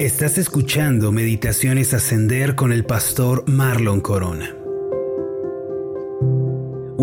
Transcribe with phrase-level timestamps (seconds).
[0.00, 4.63] Estás escuchando Meditaciones Ascender con el pastor Marlon Corona.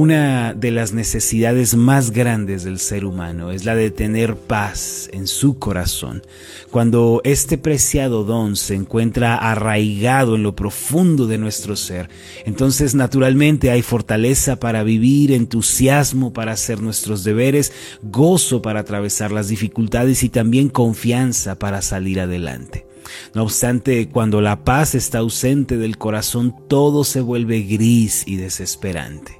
[0.00, 5.26] Una de las necesidades más grandes del ser humano es la de tener paz en
[5.26, 6.22] su corazón.
[6.70, 12.08] Cuando este preciado don se encuentra arraigado en lo profundo de nuestro ser,
[12.46, 17.70] entonces naturalmente hay fortaleza para vivir, entusiasmo para hacer nuestros deberes,
[18.02, 22.86] gozo para atravesar las dificultades y también confianza para salir adelante.
[23.34, 29.39] No obstante, cuando la paz está ausente del corazón, todo se vuelve gris y desesperante.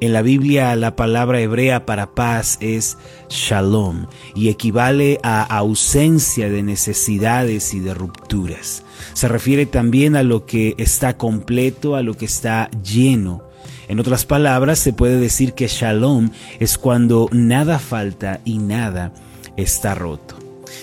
[0.00, 2.98] En la Biblia la palabra hebrea para paz es
[3.28, 8.82] shalom y equivale a ausencia de necesidades y de rupturas.
[9.12, 13.42] Se refiere también a lo que está completo, a lo que está lleno.
[13.88, 19.12] En otras palabras, se puede decir que shalom es cuando nada falta y nada
[19.56, 20.39] está roto.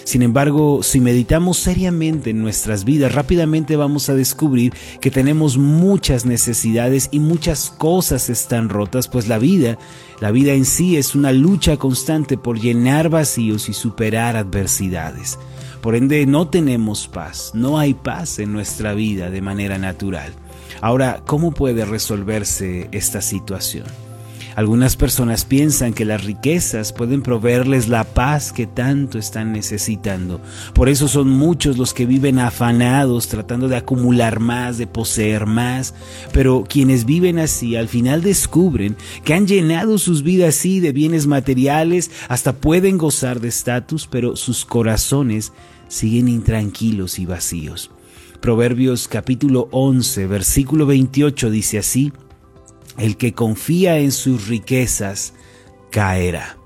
[0.08, 6.26] Sin embargo, si meditamos seriamente en nuestras vidas, rápidamente vamos a descubrir que tenemos muchas
[6.26, 9.78] necesidades y muchas cosas están rotas, pues la vida,
[10.22, 15.38] la vida en sí es una lucha constante por llenar vacíos y superar adversidades.
[15.82, 20.32] Por ende, no tenemos paz, no hay paz en nuestra vida de manera natural.
[20.80, 24.07] Ahora, ¿cómo puede resolverse esta situación?
[24.58, 30.42] Algunas personas piensan que las riquezas pueden proveerles la paz que tanto están necesitando.
[30.74, 35.94] Por eso son muchos los que viven afanados tratando de acumular más, de poseer más.
[36.34, 41.28] Pero quienes viven así al final descubren que han llenado sus vidas así de bienes
[41.28, 45.54] materiales, hasta pueden gozar de estatus, pero sus corazones
[45.88, 47.92] siguen intranquilos y vacíos.
[48.42, 52.12] Proverbios capítulo 11, versículo 28 dice así,
[52.98, 55.34] el que confía en sus riquezas
[55.92, 56.58] caerá.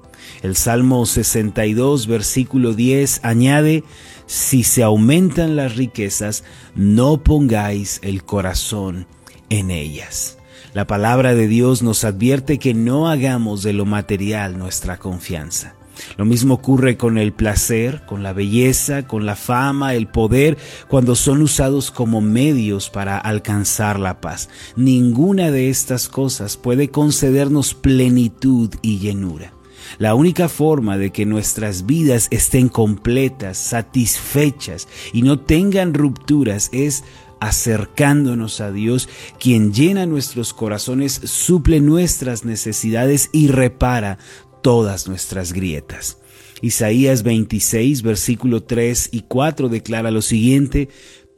[0.41, 3.83] El Salmo 62, versículo 10 añade,
[4.25, 9.05] si se aumentan las riquezas, no pongáis el corazón
[9.50, 10.38] en ellas.
[10.73, 15.75] La palabra de Dios nos advierte que no hagamos de lo material nuestra confianza.
[16.18, 20.57] Lo mismo ocurre con el placer, con la belleza, con la fama, el poder,
[20.88, 24.50] cuando son usados como medios para alcanzar la paz.
[24.75, 29.53] Ninguna de estas cosas puede concedernos plenitud y llenura.
[29.97, 37.03] La única forma de que nuestras vidas estén completas, satisfechas y no tengan rupturas es
[37.40, 39.09] acercándonos a Dios,
[39.40, 44.19] quien llena nuestros corazones, suple nuestras necesidades y repara
[44.61, 46.17] todas nuestras grietas.
[46.61, 50.89] Isaías 26, versículo 3 y 4 declara lo siguiente,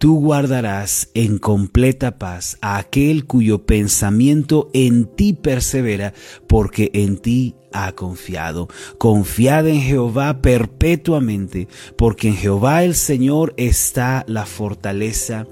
[0.04, 6.14] Tú guardarás en completa paz a aquel cuyo pensamiento en ti persevera,
[6.46, 8.68] porque en ti ha confiado.
[8.98, 15.48] Confiad en Jehová perpetuamente, porque en Jehová el Señor está la fortaleza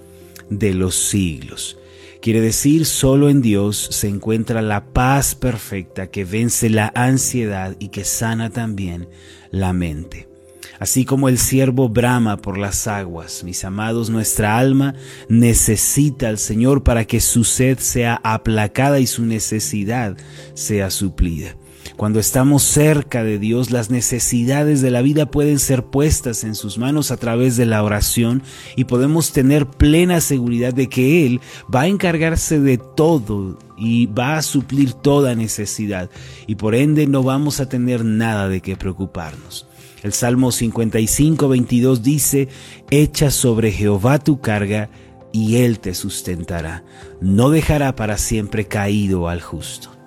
[0.50, 1.78] de los siglos.
[2.22, 7.90] Quiere decir, solo en Dios se encuentra la paz perfecta que vence la ansiedad y
[7.90, 9.10] que sana también
[9.50, 10.30] la mente.
[10.78, 14.94] Así como el siervo brama por las aguas, mis amados, nuestra alma
[15.30, 20.16] necesita al Señor para que su sed sea aplacada y su necesidad
[20.54, 21.56] sea suplida.
[21.98, 26.78] Cuando estamos cerca de Dios, las necesidades de la vida pueden ser puestas en sus
[26.78, 28.44] manos a través de la oración
[28.76, 31.42] y podemos tener plena seguridad de que Él
[31.74, 36.10] va a encargarse de todo y va a suplir toda necesidad
[36.48, 39.68] y por ende no vamos a tener nada de qué preocuparnos.
[40.04, 42.48] El Salmo 55, 22 dice,
[42.90, 44.90] Echa sobre Jehová tu carga
[45.32, 46.84] y Él te sustentará.
[47.22, 50.01] No dejará para siempre caído al justo.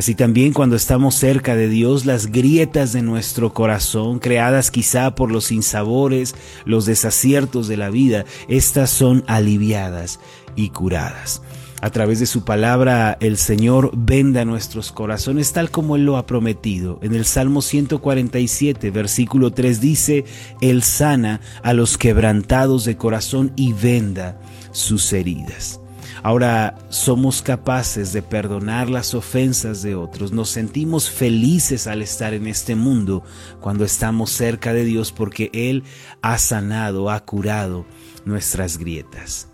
[0.00, 5.30] Así también cuando estamos cerca de Dios, las grietas de nuestro corazón, creadas quizá por
[5.30, 6.34] los insabores,
[6.64, 10.18] los desaciertos de la vida, estas son aliviadas
[10.56, 11.42] y curadas.
[11.82, 16.24] A través de su palabra, el Señor venda nuestros corazones tal como Él lo ha
[16.24, 16.98] prometido.
[17.02, 20.24] En el Salmo 147, versículo 3 dice,
[20.62, 24.40] Él sana a los quebrantados de corazón y venda
[24.72, 25.79] sus heridas.
[26.22, 30.32] Ahora somos capaces de perdonar las ofensas de otros.
[30.32, 33.22] Nos sentimos felices al estar en este mundo
[33.60, 35.84] cuando estamos cerca de Dios porque Él
[36.22, 37.86] ha sanado, ha curado
[38.24, 39.49] nuestras grietas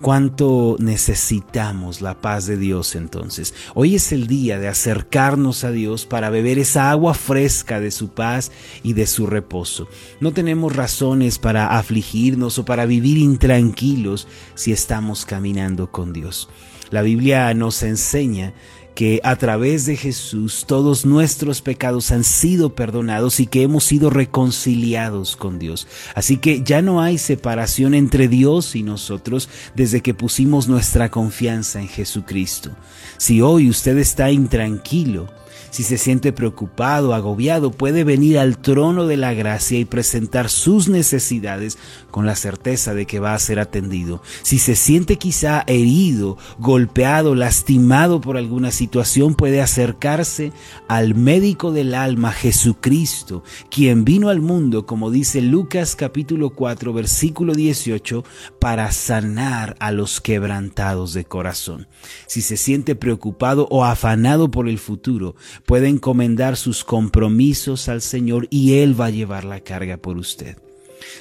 [0.00, 3.54] cuánto necesitamos la paz de Dios entonces.
[3.74, 8.08] Hoy es el día de acercarnos a Dios para beber esa agua fresca de su
[8.08, 8.52] paz
[8.82, 9.88] y de su reposo.
[10.20, 16.48] No tenemos razones para afligirnos o para vivir intranquilos si estamos caminando con Dios.
[16.90, 18.54] La Biblia nos enseña
[18.98, 24.10] que a través de Jesús todos nuestros pecados han sido perdonados y que hemos sido
[24.10, 25.86] reconciliados con Dios.
[26.16, 31.80] Así que ya no hay separación entre Dios y nosotros desde que pusimos nuestra confianza
[31.80, 32.72] en Jesucristo.
[33.18, 35.28] Si hoy usted está intranquilo,
[35.70, 40.88] si se siente preocupado, agobiado, puede venir al trono de la gracia y presentar sus
[40.88, 41.78] necesidades
[42.10, 44.22] con la certeza de que va a ser atendido.
[44.42, 50.52] Si se siente quizá herido, golpeado, lastimado por alguna situación, puede acercarse
[50.88, 57.54] al médico del alma, Jesucristo, quien vino al mundo, como dice Lucas capítulo 4, versículo
[57.54, 58.24] 18,
[58.58, 61.88] para sanar a los quebrantados de corazón.
[62.26, 65.34] Si se siente preocupado o afanado por el futuro,
[65.66, 70.56] puede encomendar sus compromisos al Señor y Él va a llevar la carga por usted.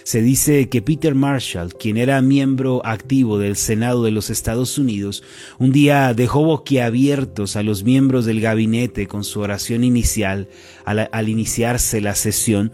[0.03, 5.24] Se dice que Peter Marshall, quien era miembro activo del Senado de los Estados Unidos,
[5.59, 10.50] un día dejó boquiabiertos a los miembros del gabinete con su oración inicial
[10.85, 12.71] al, al iniciarse la sesión.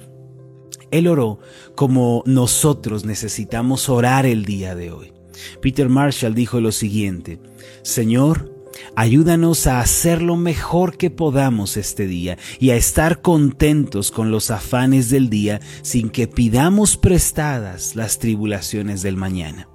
[0.91, 1.39] Él oró
[1.75, 5.11] como nosotros necesitamos orar el día de hoy.
[5.61, 7.39] Peter Marshall dijo lo siguiente,
[7.81, 8.52] Señor,
[8.95, 14.51] Ayúdanos a hacer lo mejor que podamos este día y a estar contentos con los
[14.51, 19.67] afanes del día sin que pidamos prestadas las tribulaciones del mañana.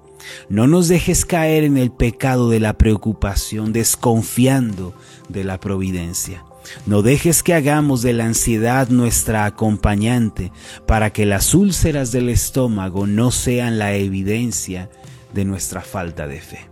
[0.47, 4.93] No nos dejes caer en el pecado de la preocupación, desconfiando
[5.27, 6.43] de la providencia.
[6.85, 10.51] No dejes que hagamos de la ansiedad nuestra acompañante
[10.85, 14.89] para que las úlceras del estómago no sean la evidencia
[15.33, 16.68] de nuestra falta de fe.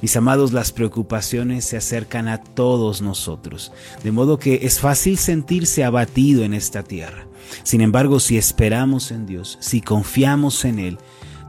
[0.00, 5.84] Mis amados, las preocupaciones se acercan a todos nosotros, de modo que es fácil sentirse
[5.84, 7.26] abatido en esta tierra.
[7.62, 10.98] Sin embargo, si esperamos en Dios, si confiamos en Él,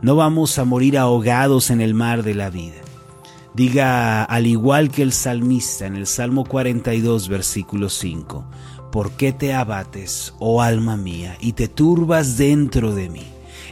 [0.02, 2.76] no vamos a morir ahogados en el mar de la vida.
[3.54, 8.44] Diga, al igual que el salmista en el Salmo 42, versículo 5,
[8.92, 13.28] ¿por qué te abates, oh alma mía, y te turbas dentro de mí?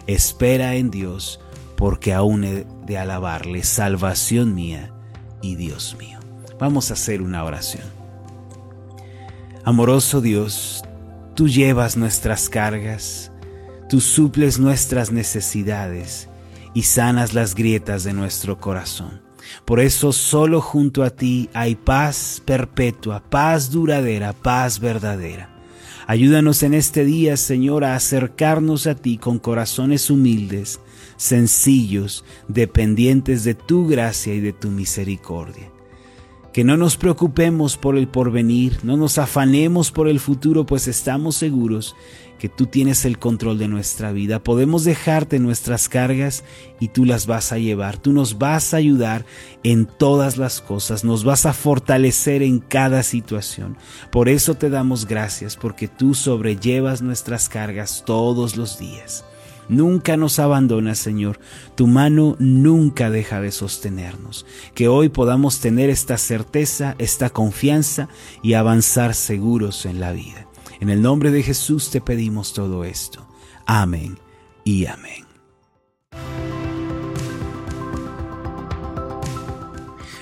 [0.06, 1.40] Espera en Dios,
[1.82, 4.94] porque aún he de alabarle, salvación mía
[5.42, 6.20] y Dios mío.
[6.60, 7.88] Vamos a hacer una oración.
[9.64, 10.84] Amoroso Dios,
[11.34, 13.32] tú llevas nuestras cargas,
[13.90, 16.30] tú suples nuestras necesidades
[16.76, 19.20] y sanas las grietas de nuestro corazón.
[19.66, 25.50] Por eso solo junto a ti hay paz perpetua, paz duradera, paz verdadera.
[26.08, 30.80] Ayúdanos en este día, Señor, a acercarnos a ti con corazones humildes,
[31.18, 35.70] sencillos, dependientes de tu gracia y de tu misericordia.
[36.54, 41.36] Que no nos preocupemos por el porvenir, no nos afanemos por el futuro, pues estamos
[41.36, 41.96] seguros
[42.42, 44.44] que tú tienes el control de nuestra vida.
[44.44, 46.44] Podemos dejarte nuestras cargas
[46.80, 48.00] y tú las vas a llevar.
[48.00, 49.28] Tú nos vas a ayudar
[49.62, 53.78] en todas las cosas, nos vas a fortalecer en cada situación.
[54.12, 59.24] Por eso te damos gracias, porque tú sobrellevas nuestras cargas todos los días.
[59.70, 61.40] Nunca nos abandonas, Señor.
[61.76, 64.46] Tu mano nunca deja de sostenernos.
[64.76, 68.10] Que hoy podamos tener esta certeza, esta confianza
[68.44, 70.48] y avanzar seguros en la vida.
[70.80, 73.26] En el nombre de Jesús te pedimos todo esto.
[73.66, 74.18] Amén
[74.64, 75.31] y amén.